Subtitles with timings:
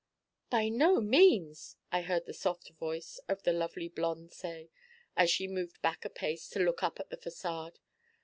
[0.49, 4.71] 'By no means,' I heard the soft voice of the lovely blonde say,
[5.15, 7.75] as she moved back a pace to look up at the façade.